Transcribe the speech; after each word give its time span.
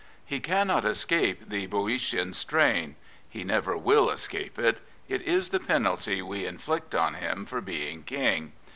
He 0.25 0.39
cannot 0.39 0.83
escape 0.83 1.47
the 1.47 1.67
Boeotian 1.67 2.33
strain. 2.33 2.95
He 3.29 3.43
never 3.43 3.77
will 3.77 4.09
escape 4.09 4.57
it. 4.57 4.79
It 5.07 5.21
is 5.21 5.49
penalty 5.51 6.23
we 6.23 6.47
inflict 6.47 6.95
on 6.95 7.13
him 7.13 7.45
for 7.45 7.61
being 7.61 8.01
King. 8.01 8.53